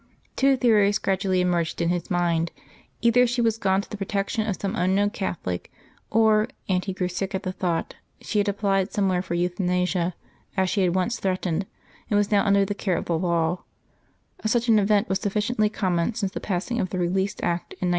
[0.35, 2.51] Two theories gradually emerged, in his mind;
[3.03, 5.71] either she was gone to the protection of some unknown Catholic,
[6.09, 10.15] or and he grew sick at the thought she had applied somewhere for Euthanasia
[10.57, 11.67] as she had once threatened,
[12.09, 13.61] and was now under the care of the Law;
[14.43, 17.89] such an event was sufficiently common since the passing of the Release Act in 1998.